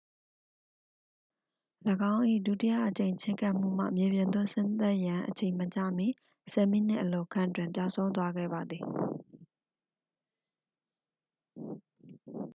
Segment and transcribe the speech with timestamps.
[2.11, 6.07] ၎င်း၏ ဒုတိယအကြိမ်ချဉ်းကပ်မှုမှ မြေပြင်သို့ဆင်းသက်ရန်အချိန်မကျမီ
[6.51, 8.83] ဆယ်မိနစ်အလိုခန့်တွင် ပျောက်ဆုံးသွားခဲ့ပါသည်